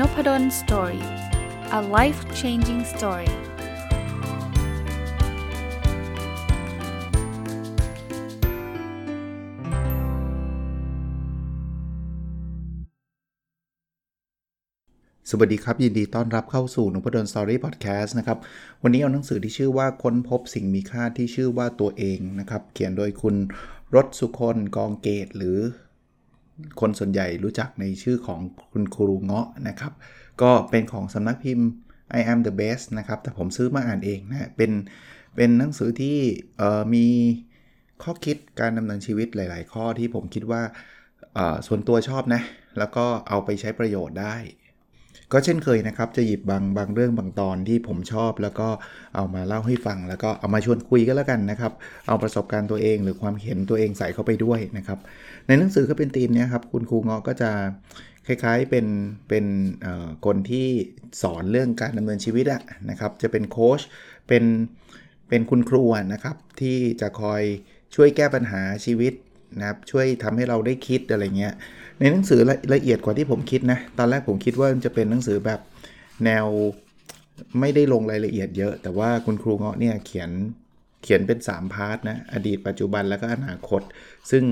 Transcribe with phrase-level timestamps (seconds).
[0.00, 1.04] n o p ด d o สตอรี่
[1.78, 3.32] a life changing story ส
[15.38, 18.38] วัสดีครับ ยินดีต้อนรับเข้าสู่นุพดลสตอรี่พอดแคสต์นะครับ
[18.82, 23.36] วันนี้เอาหนังสือที่ชื่อว่าค้นพบสิ่งมีค่าที่ชื่อว่าตัวเองนะครับ เขียนโดยคุณ
[23.94, 25.58] รถสุคนกองเกตหรือ
[26.80, 28.40] คนส่วนใหญ่รู้จักในชื่อของ
[28.72, 29.92] คุณครูเงาะนะครับ
[30.42, 31.68] ก็เป็นของสำนักพิมพ์
[32.18, 34.72] I am the best นะครับ แต่ผมซื้อมาอ่านเองนะ เป็น
[35.36, 36.18] เป็นหนังสือที่
[36.94, 37.06] มี
[38.02, 40.62] ข้อคิดการดำเนินชีวิตหลาย ๆ ข้อที่ผมคิดว่า
[41.66, 42.42] ส่วนตัวชอบนะ
[42.78, 44.36] แล้วก็เอาไปใช้ประโยชน์ได้
[45.32, 48.68] ก็เช่นเคยนะครับจะหยิบบางบางเรื่องบางตอนที่ผมชอบ แล้วก็
[49.14, 51.72] เอามาเล่าให้ฟัง แล้วก็เอามาชวนคุยก็แล้วกันนะครับ
[52.06, 54.98] เอาประสบการณ์ตัวเอง หรือความเห็นตัวเองใส่เข้าไปด้วยนะครับ
[55.46, 57.50] ในหนังสือก็เป็นธีมนี้ครับคุณครูงอก็จะ
[58.26, 58.86] คล้ายๆเป็น
[59.28, 59.44] เป็น
[60.26, 60.66] คนที่
[61.22, 63.80] สอนเรื่องการดำเนินชีวิตอะนะครับ จะเป็นโค้ช
[64.28, 64.44] เป็น
[65.28, 65.82] เป็นคุณครู
[66.12, 67.42] นะครับที่จะคอย
[67.94, 69.12] ช่วยแก้ปัญหาชีวิต
[69.58, 71.54] นะครับช่วยทำให้เราได้คิดอะไรเงี้ย
[71.98, 75.60] ในหนังสือละละเอียดกว่าที่ผมคิดนะตอนแรกผมคิดว่าจะเป็นหนังสือแบบ
[76.24, 76.46] แนว
[77.60, 80.30] ไม่ได้ลงรายละเอียดเยอะ แต่ว่าคุณครูเงาะเนี่ยเขียน
[81.02, 83.82] เขียนเป็น 3 พาร์ทนะอดีตปัจจุบันแล้วก็อนาคต
[84.30, 84.44] ซึ่ง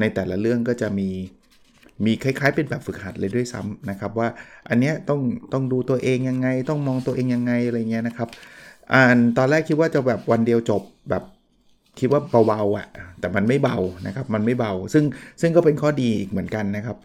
[0.00, 1.08] ในแต่ละเรื่องก็จะมี
[2.04, 4.28] มีคล้าย ๆ เป็นแบบฝึกหัดเลยด้วยซ้ำนะครับว่า
[4.68, 5.20] อันเนี้ยต้อง
[5.52, 8.28] ต้องดูตัวเองยังไง ต้องมองตัวเองยังไงอะไรเงี้ยนะครับ
[8.94, 11.22] อ่านตอนแรกคิดว่าจะแบบวันเดียวจบแบบ
[11.98, 12.86] คิดว่าเบาๆอะ
[13.20, 15.04] แต่มันไม่เบานะครับ มันไม่เบา ซึ่ง
[15.40, 16.96] ซึ่งก็เป็นข้อดีอีกเหมือนกันนะครับ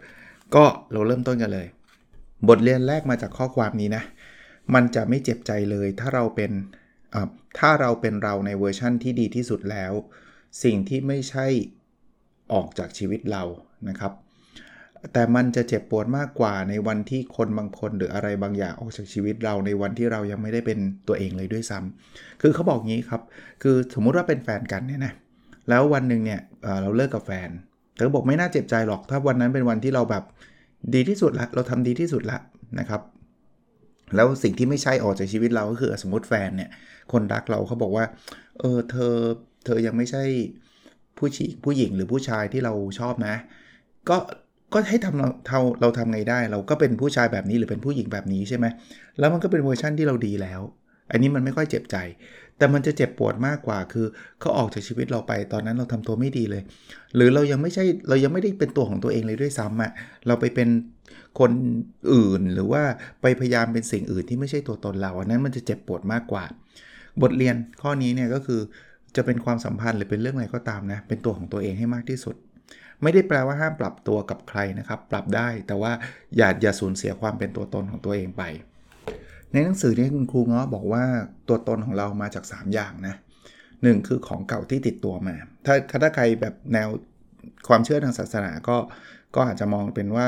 [0.54, 1.66] ก็เราเริ่มต้นกันเลย
[2.48, 4.02] บทเรียนแรกมาจากข้อความนี้นะ
[4.74, 6.52] มันจะไม่เจ็บใจเลย ถ้าเราเป็น
[7.58, 9.92] ถ้าเราเป็นเราในเวอร์ชั่นที่ดีที่สุดแล้ว
[10.64, 11.46] สิ่งที่ไม่ใช่
[12.52, 13.44] ออกจากชีวิตเรา
[13.88, 14.12] นะครับ
[15.12, 20.78] แต่มันจะเจ็บปวดมากกว่าในวันที่คนบางคนหรืออะไรบางอย่างออกจากชีวิตเราในวันที่เรายังไม่ได้เป็น
[21.08, 23.22] ตัวเองเลยด้วยซ้ำคือเขาบอกงี้ครับ
[23.62, 25.12] คือสมมุติว่าเป็นแฟนกันเนี่ยนะ
[25.68, 26.40] แล้ววันหนึ่งเนี่ย
[26.82, 27.48] เราเลิกกับแฟน
[27.94, 30.24] เธอบอกไม่น่าเจ็บใจหรอก ถ้าวันนั้นเป็นวันที่เราแบบ
[30.94, 32.38] ดีที่สุดละ เราทำดีที่สุดละ
[32.78, 33.02] นะครับ
[34.16, 36.70] แล้วสิ่งที่ไม่ใช่ออกจากชีวิตเราก็คือสมมติแฟนเนี่ย
[37.12, 38.04] คนรักเราเขาบอกว่า
[38.60, 39.14] เออเธอ
[39.64, 40.24] เธอยังไม่ใช่
[41.18, 43.34] ผู้ชีผู้หญิงหรือผู้ชายที่เราชอบนะ
[44.08, 44.16] ก็
[44.72, 48.66] ก็ให้ทำเราเราเราทำไงได้ เราก็เป็นผู้ชายแบบนี้หรือเป็นผู้หญิงแบบนี้ใช่ไหม
[49.18, 50.60] แล้วมันก็เป็นเวอร์ชั่นที่เราดีแล้ว
[51.10, 51.96] อันนี้มันไม่ค่อยเจ็บใจ
[52.58, 54.06] แต่มันจะเจ็บปวดมากกว่า คือ
[54.40, 56.62] เขาออกจากชีวิตเราไปตอนนั้นเราทำตัวไม่ดีเลย
[57.14, 59.90] หรือเรายังไม่ใช่เรายังไม่ได้เป็นตัวของตัวเองเลยด้วยซ้ำอะ่ะ
[60.26, 60.68] เราไปเป็น
[61.40, 61.50] คน
[62.12, 62.82] อื่นหรือว่า
[63.22, 66.44] ไปพยายามเป็นสิ่งอื่นที่ไม่ใช่ตัวตนเราอันนั้นมันจะเจ็บปวดมากกว่า
[67.22, 68.60] บทเรียนข้อนี้เนี่ยก็คือ
[69.16, 72.34] จะเป็นความสัมพันธ์หรือเป็นเรื่องอะไรก็ตามนะเป็นตัวของตัวเองให้มากที่สุด
[73.02, 75.92] ไม่ได้แปลว่าห้ามปรับตัวกับใครนะครับ ปรับได้แต่ว่า
[76.36, 78.42] อย่าอย่าสูญเสียความเป็นตัวตนของตัวเองไป
[79.52, 81.04] ในหนังสือนี้คุณครูเง้อบอกว่า
[81.48, 83.14] ตัวตนของเรามาจาก 3 อย่างนะ
[83.82, 86.88] หนึ่งคือของเก่าที่ติดตัวมา ถ้าถ้าใครแบบแนว
[87.68, 88.76] ความเชื่อทางศาสนาก็
[89.34, 90.26] ก็อาจจะมองเป็นว่า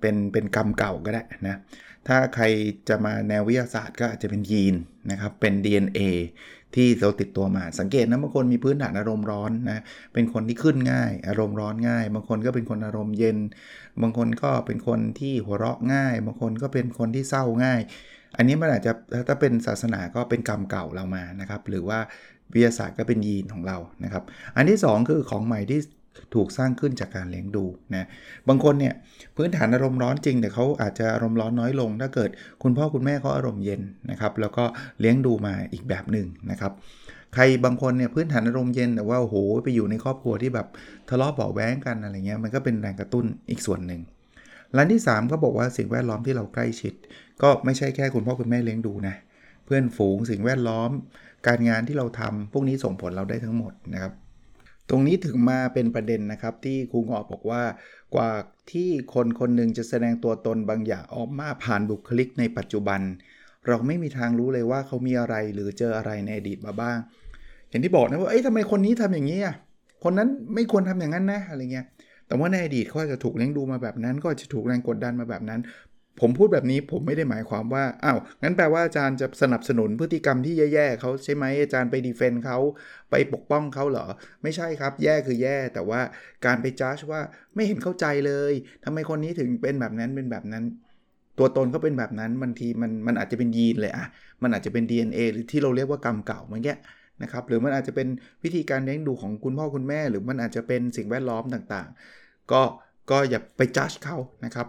[0.00, 1.56] เป็นเป็นกรรมเก่าก็ได้นะ
[2.08, 2.44] ถ้าใคร
[2.88, 4.74] จะมาแนววิทยาศาสตร์ก็อาจจะเป็นยีน
[5.10, 6.00] นะครับ เป็น DNA
[6.74, 9.82] ที่เราติดตัวมาสังเกตนะบางคนมีพื้นฐานอารมณ์ร้อนนะ
[10.14, 13.38] เป็นคนที่ขึ้นง่าย อารมณ์ร้อนง่าย บางคนก็เป็นคนอารมณ์เย็น
[14.02, 17.80] บางคนก็เป็นคนที่หัวเราะง่าย บางคนก็เป็นคนที่เศร้าง่าย
[18.36, 18.92] อันนี้มันอาจจะ
[19.28, 21.98] ถ้าเป็นศาสนาก็เป็นกรรมเก่าเรามานะครับ หรือว่า
[22.52, 24.22] วิทยาศาสตร์ก็เป็นยีนของเรานะครับ
[24.56, 25.80] อันที่ 2 คือของใหม่ที่
[26.34, 27.64] ถูกสร้างขึ้นจากการเลี้ยงดู
[27.94, 28.06] นะ
[28.48, 28.94] บางคนเนี่ย
[29.36, 32.30] พื้นฐานอารมณ์ร้อนจริง แต่เขาอาจจะอารมณ์ร้อนน้อยลง ถ้าเกิด
[32.62, 33.80] คุณพ่อคุณแม่เขาอารมณ์เย็น
[34.10, 34.64] นะครับแล้วก็
[35.00, 36.72] เลี้ยงดูมาอีกแบบหนึ่งนะครับ
[37.34, 40.66] ใครบางคนเนี่ยพื้นฐานอารมณ์เย็นแต่ว่าโอ้โหไปอยู่ในครอบครัวที่แบบ
[41.08, 44.00] ทะเลาะเบาแว้งกันอะไรเงี้ยมันก็เป็นแรงกระตุ้นอีกส่วนหนึ่ง
[44.76, 46.94] ร้านที่ 3 ก็บอกว่าสิ่งแวดล้อมที่เราใกล้ชิด
[47.42, 49.14] ก็ไม่ใช่แค่คุณพ่อคุณแม่เลี้ยงดูนะ
[49.64, 50.90] เพื่อนฝูงสิ่งแวดล้อม
[51.46, 54.12] การงานที่เราทำพวกนี้ส่งผลเราได้ทั้งหมดนะครับ
[54.94, 57.62] ตรงนี้ถึงมาเป็นประเด็นนะครับที่ครูงอบอกว่า
[58.14, 58.30] กว่า
[58.70, 63.00] ที่คนคนหนึ่งจะแสดงตัวตนบางอย่างออกมาผ่านบุคลิกในปัจจุบัน
[63.66, 66.98] เราไม่มีทางรู้เลยว่าเขามีอะไรหรือเจออะไรในอดีตมาบ้าง
[67.68, 69.54] อย่างที่บอกนะว่าเอ้ยทำไมคนนี้ทำอย่างนี้อะ
[70.04, 71.86] คนนั้นไม่ควรทำอย่างนั้นนะอะไรเงี้ย
[72.26, 75.60] แต่ว่าในอดีตเขาจะถูกเลี้ยงดูมาแบบนั้น ก็จะถูกแรงกดดันมาแบบนั้น
[76.20, 82.58] ผมพูดแบบนี้ผมไม่ได้หมายความว่าอ้าวงั้นแปลว่าอาจารย์จะสนับสนุนพฤติกรรมที่แย่ๆเขาใช่ไหมอาจารย์ไปดีเฟนต์เขา
[83.10, 84.06] ไปปกป้องเขาเหรอ
[84.42, 86.00] ไม่ใช่ครับ แย่คือแย่ แต่ว่า
[86.46, 87.20] การไปจ้าชว่า
[87.54, 88.52] ไม่เห็นเข้าใจเลย
[88.84, 90.64] ทำไมคนนี้ถึงเป็นแบบนั้นเป็นแบบนั้น
[91.38, 94.06] ตัวตนเขาเป็นแบบนั้นบางทีมันมันอาจจะเป็นยีนเลยอะ
[94.42, 96.74] มันอาจจะเป็น DNA หรือที่เราเรียกว่ากรรมเก่าเมื่อกี้
[97.22, 98.08] นะครับหรือมันอาจจะเป็น
[98.44, 102.62] วิธีการเลี้ยงดูของคุณพ่อคุณแม่ หรือมันอาจจะเป็นสิ่งแวดล้อมต่างๆ ก็
[103.10, 104.66] ก็อย่าไปจ้าชเขานะครับ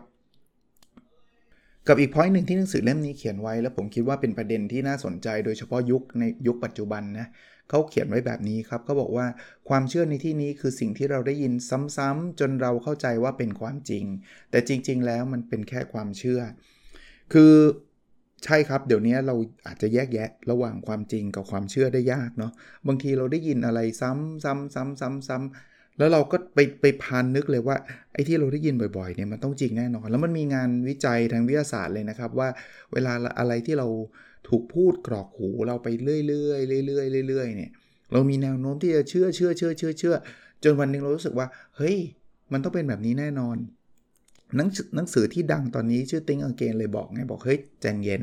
[1.88, 7.28] กับอีกพอยต์หนึ่งที่หนังสือเล่มนี้เขียนไว้ แล้วผมคิดว่าเป็นประเด็นที่น่าสนใจ โดยเฉพาะยุคในยุคปัจจุบันนะ
[7.70, 9.26] เขาเขียนไว้แบบนี้ครับเขาบอกว่า
[9.70, 11.54] ความเชื่อในที่นี้คือสิ่งที่เราได้ยิน
[11.98, 14.06] ซ้ำๆจนเราเข้าใจว่าเป็นความจริง
[14.52, 16.42] แต่จริง ๆ แล้วมันเป็นแค่ความเชื่อ
[17.34, 17.54] คือ
[18.46, 19.36] ใช่ครับ เดี๋ยวนี้เรา
[19.68, 22.52] อาจจะแยกแยะระหว่างความจริงกับความเชื่อได้ยากเนาะ
[22.88, 27.78] บางทีเราได้ยินอะไรซ้ำซ้ำซ้ำซ้ำซ้ำ แล้วเราก็ไปไปพานนึกเลยว่า
[28.14, 32.50] ไอ้ที่เราได้ยินบ่อยๆเนี่ยมันต้องจริงแน่นอน แล้วมันมีงานวิจัยทางวิทยาศาสตร์เลยนะครับ ว่า
[32.94, 33.88] เวลาอะไรที่เรา
[34.50, 37.72] ถูกพูดกรอกหูเราไปเรื่อยๆเรื่อยๆเรื่อยๆเนี่ย
[38.12, 40.16] เรามีแนวโน้มที่จะเชื่อเชื่อเชื่อเชื่อเชื่อ
[40.64, 41.48] จนวันหนึ่งเรารู้สึกว่า
[41.78, 41.98] เฮ้ย
[42.52, 43.58] มันต้องเป็นแบบนี้แน่นอน
[44.56, 48.22] หนังหนังสือที่ดังตอนนี้ชื่อ Think Again เลยบอกไงบอกเฮ้ยใจเย็น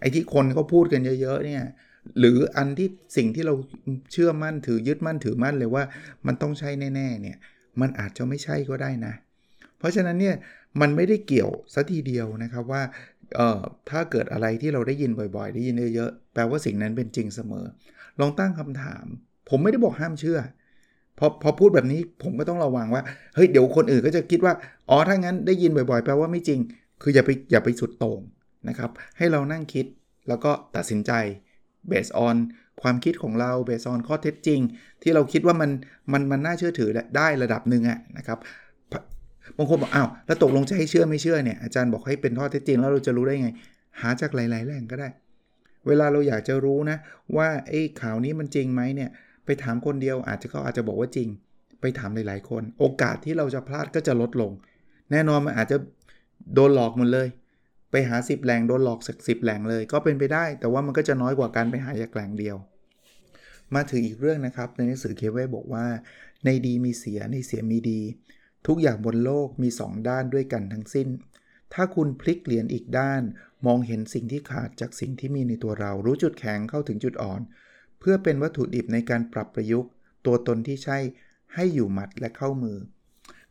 [0.00, 1.62] ไอ้ที่คนเขาพูดกันเยอะๆเนี่ย
[2.18, 3.54] หรืออันที่สิ่งที่เรา
[4.12, 5.84] เชื่อมั่นถือยึดมั่นถือมั่นเลยว่า
[6.26, 7.36] มันต้องใช่แน่ๆเนี่ย
[7.80, 9.14] มันอาจจะไม่ใช่ก็ได้นะ
[9.78, 10.36] เพราะฉะนั้นเนี่ย
[10.80, 12.82] มันไม่ได้เกี่ยวสัทีเดียวนะครับว่า
[13.36, 13.60] เอ่อ
[13.90, 17.64] ถ้าเกิดอะไรที่เราได้ยินบ่อยๆ ได้ยินเยอะๆแปลว่าสิ่งนั้นเป็นจริงเสมอ
[18.20, 19.04] ลองตั้งคำถาม
[19.48, 20.38] ผมไม่ได้บอกห้ามเชื่อ
[21.18, 23.02] พอพอพูดแบบนี้ผมก็ต้องระวังว่า
[23.34, 24.54] เฮ้ยเดี๋ยวคนอื่นก็จะคิดว่า
[24.90, 26.60] อ๋อถ้างั้นได้ยินบ่อยๆ แปลว่าไม่จริง
[27.02, 28.20] คืออย่าไปอย่าไปสุดโต่ง
[28.68, 29.86] นะครับ ให้เรานั่งคิด
[30.28, 31.12] แล้วก็ตัดสินใจ
[31.92, 32.36] based on
[32.82, 34.60] ความคิดของเรา based on ข้อเท็จจริง
[35.02, 35.70] ที่เราคิดว่ามัน
[36.12, 38.38] มันมันน่าเชื่อถือได้ระดับหนึ่งอะนะครับ
[39.56, 43.50] บางคนบอกอ้าวแล้วตกลงจะให้เชื่อไม่เชื่อเนี่ยอาจารย์บอกให้เป็นข้อเท็จจริงแล้วเราจะรู้ได้ไง
[44.00, 45.08] หาจากหลาย ๆ แหล่งก็ได้
[45.86, 46.98] เวลาเราอยากจะรู้นะ
[47.36, 49.10] ว่าไอ้ข่าวนี้มันจริงไหมเนี่ย
[49.44, 51.28] ไปถามคนเดียวอาจจะเขาอาจจะบอกว่าจริง
[51.80, 54.52] ไปถามหลาย ๆ คน โอกาสที่เราจะพลาดก็จะลดลง
[55.10, 55.76] แน่นอนมันอาจจะ
[56.54, 57.28] โดนหลอกหมดเลย
[57.90, 62.56] ไปหา 10 แหล่งโดนหลอกสักสิบแหล่งเลยก็เป็นไปได้ แต่ว่ามันก็จะน้อยกว่าการไปหาแหล่งเดียว
[63.74, 65.86] มาถึงอีกเรื่องนะครับ ในหนังสือเคเวบอกว่า
[66.44, 68.00] ในดีมีเสียในเสียมีดี
[68.66, 71.08] ทุกอย่างบนโลกมี 2 ด้านด้วยกันทั้งสิ้น
[71.74, 73.22] ถ้าคุณพลิกเหรียญอีกด้าน
[73.66, 77.40] มองเห็นสิ่งที่ขาดจากสิ่งที่มีในตัวเรา รู้จุดแข็งเข้าถึงจุดอ่อน
[78.00, 79.90] เพื่อเป็นวัตถุดิบในการปรับประยุกต์
[80.26, 80.98] ตัวตนที่ใช่
[81.54, 82.76] ให้อยู่หมัดและเข้ามือ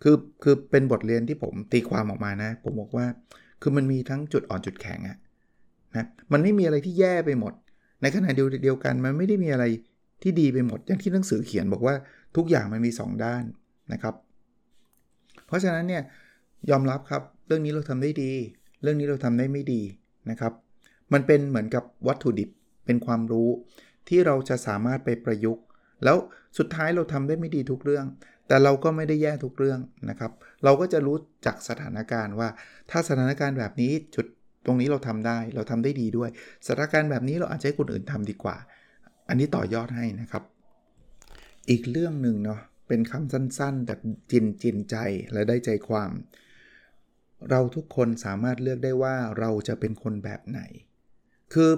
[0.02, 3.08] คือคือเป็นบทเรียนที่ผมตีความออกมานะ ผมบอกว่า
[3.62, 5.18] คือมันมีทั้งจุดอ่อนจุดแข็งอะ
[5.96, 7.54] นะมันไม่มีอะไรที่แย่ไปหมด
[8.02, 9.66] ในขณะเดียวกันมันไม่ได้มีอะไร
[10.24, 11.96] ที่ดีไปหมด อย่างที่หนังสือเขียนบอกว่า
[12.36, 13.44] ทุกอย่างมันมี 2 ด้าน
[13.94, 14.16] นะครับ
[15.48, 16.04] เพราะฉะนั้นเนี่ย
[16.70, 18.32] ยอมรับครับเรื่องนี้เราทำได้ดี
[18.82, 19.82] เรื่องนี้เราทำได้ไม่ดี
[20.30, 20.54] นะครับ
[21.14, 22.50] มันเป็นเหมือนกับวัตถุดิบ
[22.86, 23.50] เป็นความรู้
[24.08, 25.64] ที่เราจะสามารถไปประยุกต์
[26.04, 26.18] แล้ว
[26.58, 28.06] สุดท้ายเราทำได้ไม่ดีทุกเรื่อง
[28.48, 29.80] แต่เราก็ไม่ได้แย่ทุกเรื่อง
[30.10, 30.32] นะครับ
[30.64, 32.50] เราก็จะรู้จากสถานการณ์ว่า
[32.92, 34.26] ถ้าสถานการณ์แบบนี้จุด
[34.66, 36.30] ตรงนี้เราทำได้ เราทำได้ดีด้วย
[36.66, 38.56] สถานการณ์แบบนี้เราอาจจะให้คนอื่นทำดีกว่า
[39.30, 40.44] อันนี้ต่อยอดให้นะครับ
[41.70, 44.00] อีกเรื่องหนึ่งเนาะเป็นคำสั้นๆแบบ
[44.32, 44.96] จินจินใจ
[45.34, 46.12] และได้ใจความ
[47.50, 50.62] เราทุกคนสามารถเลือกได้ว่าเราจะเป็นคนแบบไหน
[51.54, 51.72] คือ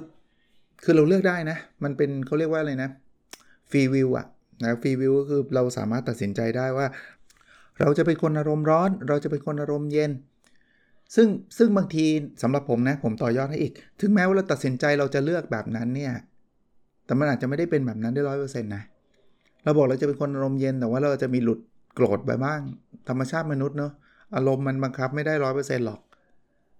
[0.83, 2.89] คือเราเลือกได้นะ มันเป็นเขาเรียกว่าอะไรนะ
[3.69, 4.27] ฟรีวิวอะ
[4.63, 6.88] นะฟรีวิวก็คือเราสามารถตัดสินใจได้ว่า
[7.79, 10.11] เราจะเป็นคนอารมณ์ร้อน เราจะเป็นคนอารมณ์เย็น
[11.15, 11.27] ซึ่ง
[11.57, 12.06] ซึ่งบางที
[12.41, 16.13] สำหรับผมนะ ผมต่อยอดให้อีก ถึงแม้ว่าเราตัดสินใจเราจะเลือกแบบนั้นเนี่ย
[17.06, 18.83] แต่มันอาจจะไม่ได้เป็นแบบนั้นได้ร้อยเปอร์เซ็นต์นะ
[19.63, 21.59] เราบอกเราจะเป็นคนอารมณ์เย็นแต่ว่าเราจะมีหลุด
[21.95, 22.59] โกรธไปบ้าง
[23.09, 23.92] ธรรมชาติมนุษย์เนาะ
[24.35, 25.99] อารมณ์มันบังคับไม่ได้ร้อยเปอร์เซ็นต์หรอก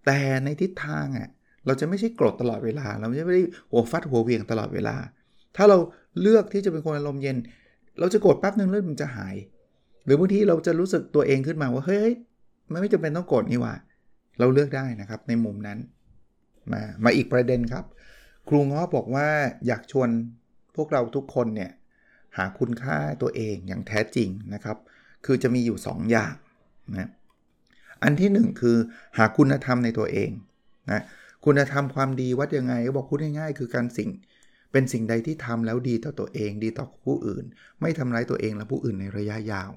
[0.06, 1.28] แต่ในทิศทางอะ่ะ
[1.66, 4.96] เราจะไม่ใช่โกรธตลอดเวลา เราไม่ได้หัวฟัดหัวเวียงตลอดเวลา
[5.56, 5.78] ถ้าเรา
[6.22, 7.38] เลือกที่จะเป็นคนอารมณ์เย็น
[8.00, 9.36] เราจะโกรธแป๊บนึงแล้วมันจะหาย
[10.06, 12.12] หรือบางทีเราจะรู้สึกตัวเองขึ้นมาว่าเฮ้ย
[12.72, 13.74] มันไม่จำเป็นต้องโกรธนี่ว่า
[14.40, 15.80] เราเลือกได้นะครับในมุมนั้น
[16.72, 17.86] มามาอีกประเด็นครับ
[18.48, 19.28] ครูง้อบอกว่า
[19.68, 20.10] อยากชวน
[20.76, 21.72] พวกเราทุกคนเนี่ย
[22.38, 24.78] หาคุณค่าตัวเองอย่างแท้จริงนะครับ
[25.26, 26.34] คือจะมีอยู่ 2 อย่าง
[26.98, 27.10] นะ
[28.04, 28.78] อันที่ 1 คือ
[29.18, 30.32] หาคุณธรรมในตัวเอง
[30.92, 31.02] นะ
[31.46, 34.10] คุณธรรมความดีวัดยังไงก็บอกพูดง่ายๆ คือการสิ่ง
[34.72, 37.46] เป็นสิ่งใดที่ทำแล้วดีต่อตัวเองดีต่อผู้อื่น
[37.82, 39.72] ไม่ทำร้ายตัวเองและผู้อื่นในระยะยาว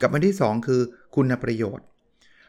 [0.00, 0.80] กับอันที่ 2 คือ
[1.14, 1.86] คุณประโยชน์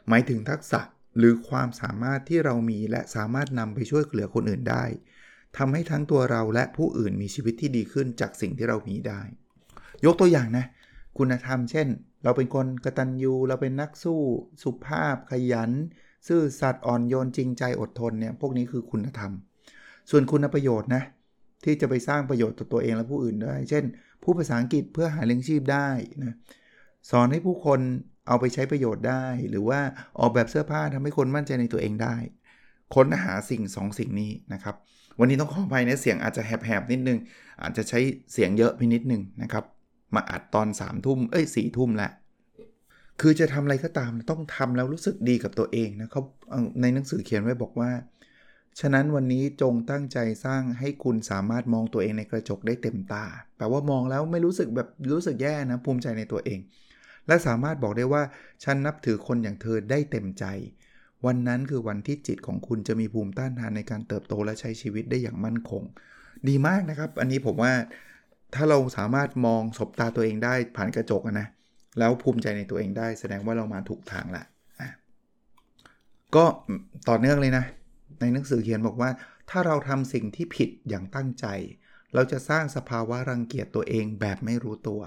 [0.07, 0.81] หมายถึงทักษะ
[1.17, 4.85] หรือความสามารถที่เรามีและสามารถนำไปช่วยเหลือคนอื่นได้
[5.57, 9.21] ทำให้ทั้งตัวเราและผู้อื่นมีชีวิตที่ดีขึ้นจากสิ่งที่เรามีได้
[10.05, 10.65] ยกตัวอย่างนะ
[11.17, 11.87] คุณธรรมเช่น
[12.23, 14.21] เราเป็นคนกตัญญูเราเป็นนักสู้
[14.63, 15.71] สุภาพ ขยัน
[16.27, 19.31] ซื่อสัตย์อ่อนโยนจริงใจอดทนเนี่ยพวกนี้คือคุณธรรม
[20.09, 21.03] ส่วนคุณประโยชน์นะ
[21.63, 23.84] ที่จะไปสร้างประโยชน์ต่อตัวเองและผู้อื่นได้ เช่น
[24.24, 25.88] ผู้ภาษาอังกฤษเพื่อหาเลี้ยงชีพได้
[26.24, 26.36] นะ
[27.10, 27.80] สอนให้ผู้คน
[28.27, 29.80] เอาไปใช้ประโยชน์ได้ หรือว่า
[30.20, 32.15] ออกแบบเสื้อผ้าทำให้คนมั่นใจในตัวเองได้
[32.96, 34.75] ค้นหาสิ่ง2สสิ่งนี้นะครับ
[35.20, 37.20] วันนี้ต้องขออภัยนะเสียงอาจจะแหบๆนิดนึง
[37.62, 38.00] อาจจะใช้
[38.34, 39.63] เสียงเยอะไปนิดนึงนะครับ
[40.15, 42.12] มาอัดตอน3ามทุ่มเอ้ยสี่ทุ่มแหละ
[43.22, 46.22] คือจะทำอะไรก็ตามต้องทำแล้วรู้สึกดีกับตัวเองนะเขา
[46.82, 47.89] ในหนังสือเขียนไว้บอกว่า
[48.79, 53.25] ฉะนั้นวันนี้จงตั้งใจสร้างให้คุณสามารถมองตัวเองในกระจกได้เต็มตา
[53.57, 56.59] แปลว่ามองแล้วไม่รู้สึกแบบรู้สึกแย่นะ ภูมิใจในตัวเอง
[57.27, 58.23] และสามารถบอกได้ว่า
[58.63, 60.45] ฉันนับถือคนอย่างเธอได้เต็มใจ
[61.25, 65.83] วันนั้นคือวันที่จิตของคุณจะมีภูมิต้านทานในการเติบโตและใช้ชีวิตได้อย่างมั่นคง
[66.47, 67.73] ดีมากนะครับ อันนี้ผมว่า
[68.55, 71.47] ถ้าเราสามารถมองศบตาตัวเองได้ผ่านกระจกนะ
[71.99, 74.43] แล้วภูมิใจในตัวเองได้ แสดงว่าเรามาถูกทางละ
[76.35, 76.45] ก็
[77.09, 77.65] ต่อเนื่องเลยนะ
[78.20, 79.10] ในหนังสือเขียนบอกว่า
[79.50, 81.46] ถ้าเราทำสิ่งที่ผิดอย่างตั้งใจ
[82.13, 85.01] เราจะสร้างสภาวะรังเกียจตัวเองแบบไม่รู้ตัว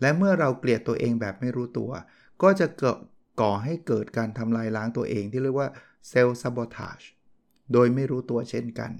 [0.00, 1.90] และเมื่อเราเกลียดตัวเองแบบไม่รู้ตัว
[2.42, 2.98] ก็จะเกิด
[3.40, 5.68] ก่อให้เกิดการทำลายล้างตัวเองที่เรียกว่า
[6.08, 7.00] เซลล์ซับอทาจ
[7.72, 8.90] โดยไม่รู้ตัวเช่นกัน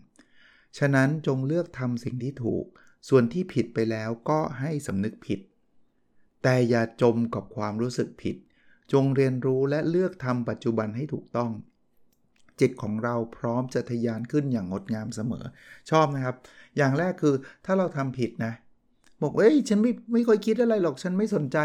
[0.78, 2.64] ฉะนั้นจงเลือกทำสิ่งที่ถูก
[3.08, 5.40] ส่วนที่ผิดไปแล้วก็ให้สำนึกผิด
[6.42, 8.36] แต่อย่าจมกับความรู้สึกผิด
[8.92, 11.50] จงเรียนรู้และเลือกทำปัจจุบันให้ถูกต้อง
[12.60, 15.44] จิตของเราพร้อมจะทะยานขึ้นอย่างงดงามเสมอ
[15.90, 16.36] ชอบนะครับ
[16.76, 17.34] อย่างแรกคือ
[17.64, 18.52] ถ้าเราทำผิดนะ
[19.22, 21.58] บอกเอ้ยฉันไม่ไม่ค่อยคิดอะไรหรอกฉันไม่สนใจ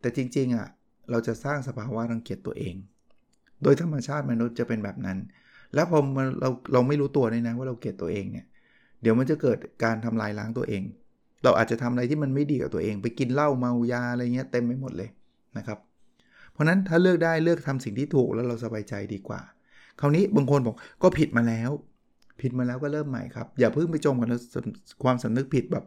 [0.00, 0.66] แต่จริงๆอะ่ะ
[1.10, 2.74] เราจะสร้างสภาวะรังเกียจตัวเอง
[3.62, 5.18] โดยธรรมชาติมนุษย์จะเป็นแบบนั้น
[5.74, 5.98] แล้วพอ
[6.40, 8.46] เราเราไม่รู้ตัวเลยนะว่าเราเกลียดตัวเองเนี่ย
[9.02, 10.82] เดี๋ยวมันจะเกิดการทำลายล้างตัวเอง
[11.44, 15.10] เราอาจจะทำอะไรที่มันไม่ดีกับตัวเอง ไปกินเหล้าเมายาอะไรเงี้ยเต็มไปหมดเลย
[15.56, 15.78] นะครับ
[16.52, 19.40] เพราะนั้นถ้าเลือกได้เลือกทำสิ่งที่ถูกแล้วเราสบายใจดีกว่า
[20.02, 21.70] คราวนี้บางคนบอกก็ผิดมาแล้ว
[22.40, 24.28] ผิดมาแล้วก็เริ่มใหม่ครับ อย่าเพิ่งไปจมกับ
[25.02, 25.84] ความสำนึกผิดแบบ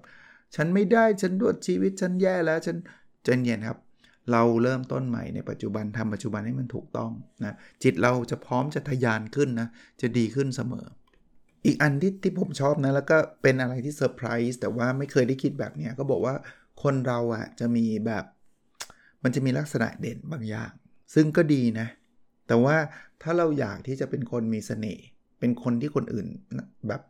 [0.55, 2.77] ฉันไม่ได้ฉันดวดชีวิตฉันแย่แล้วฉัน
[3.23, 3.77] ใจเย็นครับ
[4.31, 7.11] เราเริ่มต้นใหม่ในปัจจุบันทำปัจจุบันให้มันถูกต้อง
[7.43, 9.67] นะจิตเราจะพร้อมจะทะยานขึ้นนะ
[10.01, 10.85] จะดีขึ้นเสมอ
[11.65, 16.35] อีกอันที่ที่ผมชอบนะแล้วก็เป็นอะไรที่เซอร์ไพรส์แต่ว่าไม่เคยได้คิดแบบนี้ก็บอกว่า
[16.83, 18.25] คนเราอะจะมีแบบ
[19.23, 20.71] มันจะมีลักษณะเด่นบางอย่าง
[21.13, 21.87] ซึ่งก็ดีนะ
[22.47, 22.77] แต่ว่า
[23.21, 25.05] ถ้าเราอยากที่จะเป็นคนมีสเสน่ห์
[25.39, 26.27] เป็นคนที่คนอื่น
[26.87, 27.01] แบบ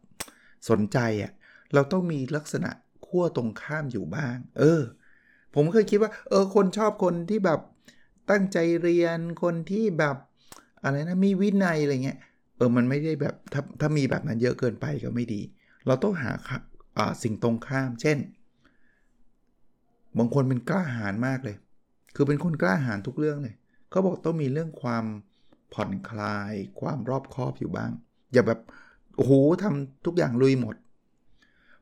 [0.70, 1.32] สนใจอะ
[1.74, 2.70] เราต้องมีลักษณะ
[3.08, 4.82] ขั้วตรงข้ามอยู่บ้าง เออ
[5.56, 7.60] ผมเคยคิดว่า เออ คนชอบคนที่แบบ
[8.32, 10.15] ตั้งใจเรียน คนที่แบบ
[10.84, 12.20] อะไรนะ มีวินัยอะไรเงี้ย
[12.58, 15.42] เออ มันไม่ได้แบบถ้าถ้ามีแบบนั้นเยอะเกินไปก็ไม่ดี
[15.88, 16.32] เราต้องหา
[17.24, 18.18] สิ่งตรงข้าม เช่น
[20.18, 21.56] บางคนเป็นกล้าหาญมากเลย
[22.15, 23.56] คือเป็นคนกล้าหาญทุกเรื่องเลย
[23.89, 25.06] เขาบอกต้องมีเรื่องความ
[25.74, 27.92] ผ่อนคลาย ความรอบคอบอยู่บ้าง
[28.34, 28.60] อย่าแบบ
[29.15, 30.75] โอ้โหทำทุกอย่างลุยหมด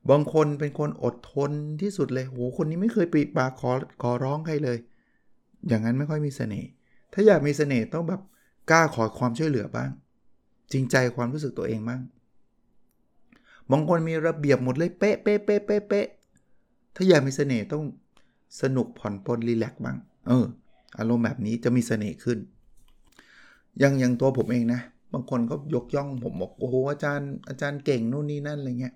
[0.10, 4.78] บางคนเป็นคนอดทนที่สุดเลยโอ้โหคนนี้ไม่เคยปีปาขอขอร้องใครเลย
[5.68, 6.70] อย่างนั้นไม่ค่อยมีเสน่ห์
[7.14, 8.22] ถ้าอยากมีเสน่ห์ต้องแบบ
[8.72, 9.90] กล้าขอความช่วยเหลือบ้าง
[10.72, 12.02] จริงใจความรู้สึกตัวเองบ้าง
[13.72, 16.08] บางคนมีระเบียบหมดเลยเป๊ะเป๊ะเป๊ะเป๊ะเป๊ะ
[16.96, 17.84] ถ้าอยากมีเสน่ห์ต้อง
[18.62, 20.46] สนุกผ่อนปลนรีแลกบ้าง เออ
[21.00, 22.40] อารมณ์แบบนี้จะมีเสน่ห์ขึ้น
[23.82, 24.82] ยังยังตัวผมเองนะ
[25.14, 28.94] บางคนก็ยกย่องผมบอกโอ้โหอาจารย์อาจารย์เก่งนู่นนี่นั่นอะไรเงี้ย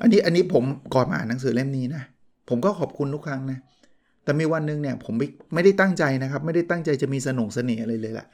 [0.00, 2.02] อันนี้อันนี้ผมก่อนมาอ่านหนังสือเล่มนี้นะ
[2.48, 3.58] ผมก็ขอบคุณทุกครั้งนะ
[4.24, 8.26] แต่มีวันนึงเนี่ยผมไม่ไม่ได้ตั้งใจนะครับ ไม่ได้ตั้งใจจะมีสนุกเสน่ห์อะไรเลยแหละ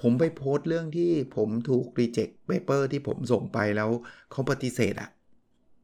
[0.00, 3.90] ผมไปโพสต์เรื่องที่ผมถูก reject paper ที่ผมส่งไปแล้ว
[4.30, 5.10] เขาปฏิเสธอะ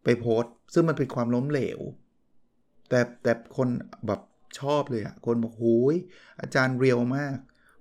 [0.05, 1.81] ไปโพสต์ ซึ่งมันเป็นความล้มเหลว
[2.89, 3.69] แต่แต่คน
[4.07, 4.21] แบบ
[4.59, 5.97] ชอบเลยอะคนบอกโอ้ย
[6.41, 7.37] อาจารย์เรียวมาก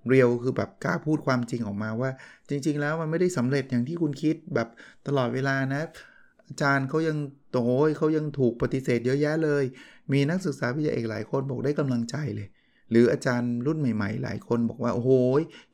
[0.09, 2.09] เรียวคือแบบกล้าพูดความจริงออกมาว่า
[2.49, 4.67] จริง ๆ แล้วมันไม่ได้สำเร็จอย่างที่คุณคิดแบบ
[5.07, 5.83] ตลอดเวลานะ
[6.47, 7.17] อาจารย์เขายัง
[7.51, 9.63] โอ้ยเขายังถูกปฏิเสธเยอะแยะเลย
[10.11, 12.47] มีนักศึกษาวิทยาเอกหลายคนบอกได้กำลังใจเลย
[12.91, 15.11] หรืออาจารย์รุ่นใหม่ ๆ หลายคนบอกว่าโอ้โห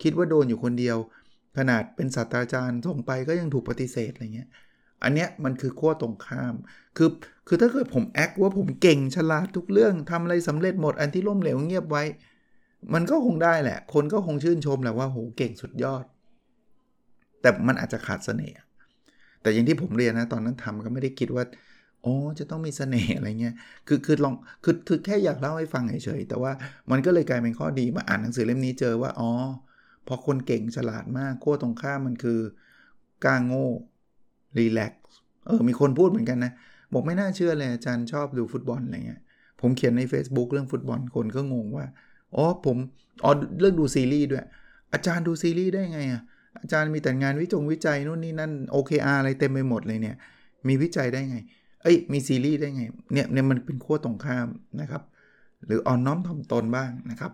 [0.04, 0.98] คิดว่าโดนอยู่คนเดียว
[1.58, 4.50] ขนาดเป็นศาสตราจารย์ส่งไปก็ยังถูกปฏิเสธอะไรเงี้ย
[5.04, 6.56] อันเนี้ยมันคือขั้วตรงข้าม
[6.98, 7.10] คือ
[7.48, 12.04] คือถ้าเกิดผมแอคว่าผมเก่งฉลาดทุกเรื่องทำอะไรสำเร็จหมดอันที่ล้มเหลวเงียบไว้
[12.94, 16.06] มันก็คงได้แหละ คนก็คงชื่นชมแหละว่าโหเก่งสุดยอด
[17.42, 18.58] แต่มันอาจจะขาดเสน่ห์
[19.42, 21.44] แต่อย่างที่ผมเรียนนะตอนนั้นทำก็ไม่ได้คิดว่า
[22.06, 23.56] อ๋อจะต้องมีเสน่ห์อะไรเงี้ย
[23.88, 24.34] คือคือลอง
[24.64, 26.52] คือคือแค่อยากเล่าให้ฟังเฉยๆแต่ว่า
[26.92, 29.30] มันก็เลยกลายเป็นข้อดีมาอ่านหนังสือเล่มนี้เจอว่าอ๋อ
[30.08, 32.40] พอคนเก่งฉลาดมากขั้วตรงข้ามมันคือ
[33.26, 33.68] กล้าโง่
[34.58, 35.02] รีแลกซ์
[35.46, 36.52] เออมีคนพูดเหมือนกันนะ
[36.94, 39.22] บอกไม่น่าเชื่อเลยอาจารย์ชอบดูฟุตบอลอะไรเงี้ย
[39.62, 41.86] ผมเขียนใน Facebook เรื่องฟุตบอลคนก็งงว่า
[42.36, 42.78] อ๋อผม
[43.24, 44.46] อ๋อเรื่องดูซีรีส์ด้วย
[44.94, 46.22] อาจารย์ดูซีรีส์ได้ไงอะ
[46.62, 50.16] อาจารย์มีแต่งานวิจงวิจัยนู่นนี่นั่น OKR อะไรเต็มไปหมดเลยเนี่ย
[50.68, 51.38] มีวิจัยได้ไง
[51.84, 52.84] เอ้ย มีซีรีส์ได้ไง
[53.14, 54.48] เนี่ยเนี่ยมันเป็นขั้วตรงข้าม
[54.82, 55.04] นะครับ
[55.66, 57.32] หรืออ่อนน้อมถ่อมตนบ้างนะครับ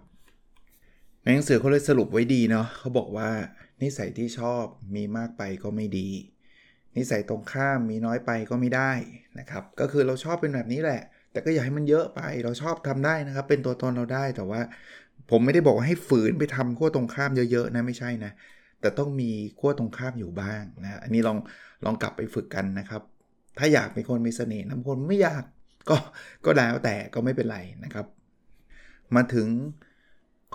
[1.23, 3.29] ในหนังสือเขาเลยสรุปไว้ดีเนาะเขาบอกว่า
[3.81, 4.63] นิสัยที่ชอบ
[4.95, 6.07] มีมากไปก็ไม่ดี
[6.97, 8.91] นิสัยตรงข้ามมีน้อยไปก็ไม่ได้
[9.39, 14.61] นะครับ ก็คือเราชอบเป็นแบบนี้แหละ แต่ก็อย่าให้มันเยอะไป เราชอบทำได้นะครับ เป็นตัวตนเราได้ แต่ว่า
[15.29, 18.31] ผมไม่ได้บอกว่าให้ฝืนไปทำขั้วตรงข้ามเยอะๆนะไม่ใช่นะ
[18.81, 19.29] แต่ต้องมี
[19.59, 21.37] ขั้วตรงข้ามอยู่บ้างนะ อันนี้ลอง
[21.85, 23.01] ลองกลับไปฝึกกันนะครับ
[23.57, 25.43] ถ้าอยากเป็นคนมีเสน่ห์น้ำคนไม่อยาก
[25.89, 25.95] ก็
[26.45, 28.05] ก็แล้วแต่ก็ไม่เป็นไรนะครับ
[29.15, 29.47] มาถึง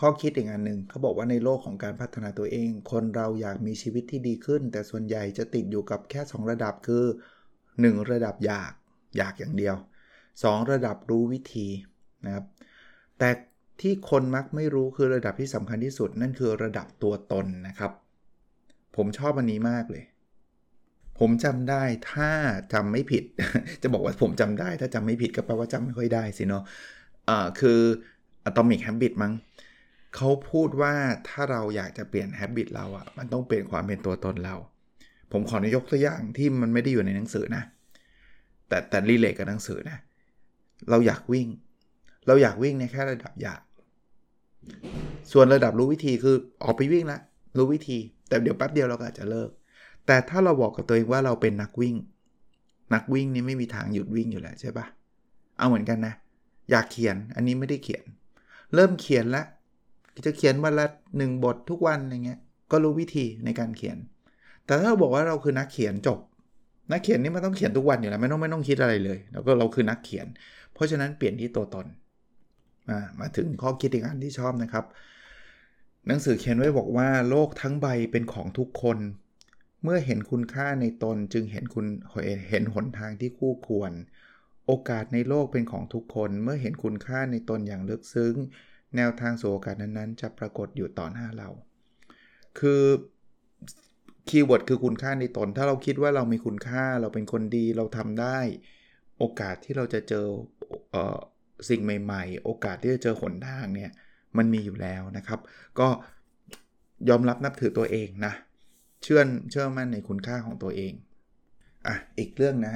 [0.00, 7.04] ข้อคิดอีกอันหนึ่งเขาบอกว่าในโลกของการพัฒนาตัวเอง คนเราอยากมีชีวิตที่ดีขึ้น แต่ส่วนใหญ่จะติดอยู่กับแค่ 2 ระดับคือ
[7.56, 8.72] 1 ระดับอยาก
[9.16, 9.76] อยากอย่างเดียว
[10.24, 11.68] 2 ระดับรู้วิธี
[12.24, 12.44] นะครับ
[13.18, 13.30] แต่
[13.80, 17.92] ที่คนมักไม่รู้คือระดับที่สำคัญที่สุด นั่นคือระดับตัวตนนะครับ
[18.96, 20.04] ผมชอบอันนี้มากเลย
[21.18, 21.82] ผมจำได้
[22.12, 22.30] ถ้า
[22.72, 23.24] จำไม่ผิด
[23.82, 27.80] จะบอกว่าผมจำได้ ถ้าจำไม่ผิดก็แปลว่าจำไม่ค่อยได้สิเนาะะคือ
[28.48, 29.32] Atomic Habit มั้ง
[30.16, 30.94] เขาพูดว่า
[31.28, 34.56] ถ้าเราอยากจะเปลี่ยน habit เราอะ่ะมันต้องเปลี่ยนความเป็นตัวตนเรา
[35.32, 37.62] ผมขอนยกตัวอย่างที่มันไม่ได้อยู่ในหนังสือนะ
[38.68, 39.98] แต่แต่รีเลทกับหนังสือนะ
[40.90, 41.48] เราอยากวิ่ง
[42.26, 43.60] เราอยากวิ่งในแค่ระดับอยาก
[45.32, 47.18] ส่วนระดับรู้วิธีคือออกไปวิ่งละ
[47.56, 49.50] รู้วิธี แต่เดี๋ยวแป๊บเดียวเราก็อาจจะเลิก
[50.06, 51.94] แต่ถ้าเราบอกกับตัวเองว่าเราเป็นนักวิ่ง
[52.94, 54.86] นักวิ่งนี่ไม่มีทางหยุดวิ่งอยู่แล้วใช่ปะ
[55.58, 56.14] เอาเหมือนกันนะ
[56.70, 58.04] อยากเขียนอันนี้ไม่ได้เขียน
[58.74, 59.46] เริ่มเขียนแล้ว
[60.26, 62.40] จะเขียนวันละหนึ่งบททุกวันอะไรเงี้ย
[62.70, 63.96] ก็รู้วิธีในการเขียน
[64.66, 66.18] แต่ถ้าเราบอกว่าเราคือนักเขียนจบ
[66.90, 70.26] นักเขียนนี่มันต้องเขียนทุกวันอยู่แล้วไม่ต้องไม่ต้องคิดอะไรเลย แล้วก็เราคือนักเขียน
[70.74, 71.86] เพราะฉะนั้นเปลี่ยนที่ตัวตน
[72.88, 74.84] มามาถึงข้อคิดอีกอันที่ชอบนะครับ
[76.06, 78.98] หนังสือเขียนไว้บอกว่าโลกทั้งใบเป็นของทุกคน
[79.82, 81.86] เมื่อเห็นคุณค่าในตนจึงเห็นคุณ
[82.48, 83.92] เห็นหนทางที่คู่ควร
[84.66, 88.34] โอกาสในโลกเป็นของทุกคน เมื่อเห็นคุณค่าในตนอย่างลึกซึ้ง
[88.96, 91.48] แนวทางสู่โอกาสนั้นๆ จะปรากฏอยู่ต่อหน้าเรา
[92.58, 92.82] คือ
[94.28, 98.38] keyword คือคุณค่าในตน ถ้าเราคิดว่าเรามีคุณค่าเราเป็นคนดีเราทำได้
[99.18, 100.26] โอกาสที่เราจะเจอ
[100.94, 101.18] ออ
[101.68, 103.90] สิ่งใหม่ ๆ โอกาสที่จะเจอหนทางเนี่ย
[104.36, 105.40] มันมีอยู่แล้วนะครับ
[105.78, 105.88] ก็
[107.08, 108.32] ยอมรับนับถือตัวเองนะ
[109.02, 110.92] เชื่อเชื่อมั่นในคุณค่าของตัวเอง
[111.86, 112.74] อะอีกเรื่องนะ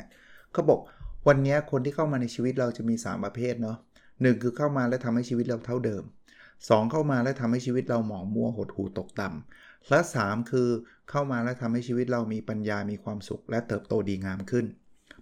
[0.52, 0.80] เขาบอก
[1.28, 3.78] วันนี้คนที่เข้ามาในชีวิตเราจะมี 3 ประเภทเนาะ
[4.18, 6.02] 1 คือเข้ามาแล้วทำให้ชีวิตเราเท่าเดิม
[6.46, 10.68] 2 เข้ามาแล้วทำให้ชีวิตเราหมองมัวหดหูตกต่ำและ 3 คือ
[11.10, 14.66] เข้ามาแล้วทำให้ชีวิตเรามีปัญญามีความสุข และเติบโตดีงามขึ้น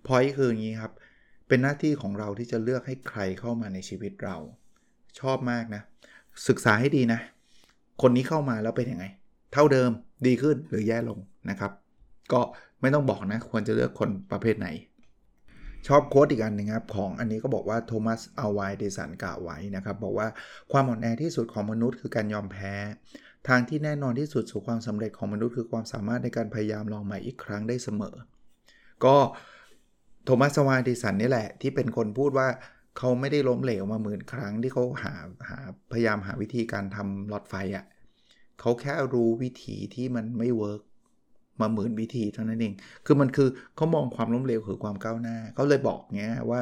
[0.06, 0.92] พอยคืออย่างนี้ครับ
[1.48, 4.36] เป็นหน้าที่ของเราที่จะเลือกให้ใครเข้ามาในชีวิตเรา
[5.20, 5.82] ชอบมากนะ
[6.48, 7.20] ศึกษาให้ดีนะ
[8.02, 9.04] คนนี้เข้ามาแล้วเป็นยังไง
[9.52, 9.90] เท่าเดิม
[10.26, 11.18] ดีขึ้นหรือแย่ลง
[11.50, 11.72] นะครับ
[12.32, 12.40] ก็
[12.80, 14.68] ไม่ต้องบอกนะ ควรจะเลือกคนประเภทไหน
[15.86, 20.28] ชอบโค้ดอีกอันนึงครับ ของอันนี้ก็บอกว่าโทมัสอาวายเดสันกล่าวไว้นะครับ บอกว่า
[20.72, 22.74] ความอ่อนแอที่สุดของมนุษย์คือการยอมแพ้
[23.48, 28.14] ทางที่แน่นอนที่สุดสู่ความสำเร็จของมนุษย์คือความสามารถในการพยายามลองใหม่อีกครั้งได้เสมอ
[29.04, 29.16] ก็
[30.24, 32.48] โทมัสอาวายเดสันนี่แหละ ที่เป็นคนพูดว่า
[32.98, 35.14] เขาไม่ได้ล้มเหลวมาหมื่นครั้งที่เขาหา
[35.48, 35.58] หา
[35.92, 37.84] พยายามหาวิธีการทำหลอดไฟอะ่ะ
[38.60, 40.82] เขาแค่รู้วิธีที่มันไม่เวิร์ก
[41.60, 42.74] มาหมื่นวิธีเท่านั้นเอง
[43.06, 46.60] คือมันคือเขามองความล้มเหลวคือความก้าวหน้าเขาเลยบอกเงี้ยว่า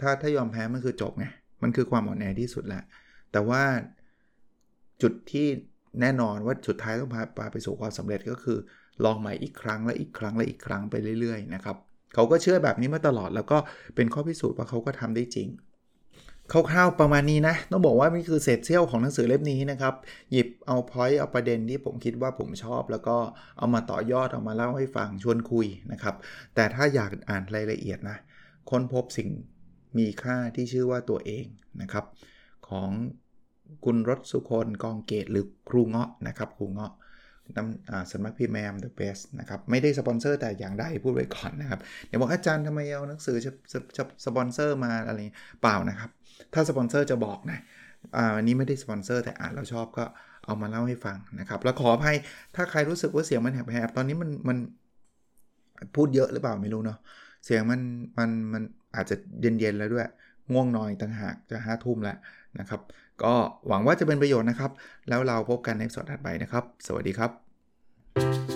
[0.00, 1.26] ถ้าถ้ายอมแพ้มันคือจบไง
[1.62, 2.82] มันคือความอ่อนแอที่สุดแหละ
[3.32, 3.62] แต่ว่า
[5.02, 5.46] จุดที่
[6.00, 8.58] แน่นอนว่าสุดท้ายต้องพาพาไปสู่ความสำเร็จก็คือ
[9.04, 11.76] ลองใหม่อีกครั้งและอีกครั้งและอีกครั้งไปเรื่อยๆนะครับ
[12.14, 13.58] เขาก็เชื่อแบบนี้มาตลอดแล้วก็
[13.96, 15.48] เป็นข้อพิสูจน์ว่าเขาก็ทำได้จริง
[16.52, 19.94] คร่าวๆประมาณนี้นะ ต้องบอกว่านี่คือเศษเสี้ยวของหนังสือเล่มนี้นะครับ
[20.32, 23.16] หยิบเอา point เอาประเด็นที่ผมคิดว่าผมชอบ แล้วก็
[23.58, 26.14] เอามาต่อยอดเอามาเล่าให้ฟังชวนคุยนะครับ
[26.54, 28.16] แต่ถ้าอยากอ่านรายละเอียดนะ
[28.70, 29.28] ค้นพบสิ่ง
[29.98, 31.44] มีค่าที่ชื่อว่าตัวเอง
[31.82, 32.04] นะครับ
[32.68, 32.90] ของ
[33.84, 36.92] คุณรสสุคนธ์ กองเกตุหรือครูเงาะนะครับครูเงาะ
[37.56, 43.50] น้ำสำนักพิมพ์ Am The Best นะครับไม่ได้สปอนเซอร์แต่อย่างใดพูดไว้ก่อนนะครับ เดี๋ยวบอกอาจารย์ทำไมเอาหนังสือจะ
[43.96, 45.18] จะสปอนเซอร์มาอะไร
[45.62, 46.10] เปล่านะครับ
[46.54, 47.58] ถ้าสปอนเซอร์จะบอกนะ
[48.36, 50.04] อันนี้ไม่ได้สปอนเซอร์แต่อ่านแล้วชอบก็
[50.44, 52.16] เอามาเล่าให้ฟังนะครับ แล้วขออภัย
[52.54, 54.58] ถ้าใครรู้สึกว่าเสียงมันแหบๆตอนนี้มันมัน
[55.94, 56.98] พูดเยอะหรือเปล่าไม่รู้เนาะ
[57.44, 57.80] เสียงมัน
[58.18, 58.62] มันมัน
[58.96, 60.06] อาจจะเย็นๆแล้วด้วย
[60.52, 62.16] ง่วงนอนต่างหากจะห้าทุ่มแล้ว
[62.58, 62.80] นะครับ
[63.22, 63.34] ก็
[63.68, 64.70] หวังว่าจะเป็นประโยชน์นะครับ
[65.08, 68.55] แล้วเราพบกันในสดถัดไปนะครับ สวัสดีครับ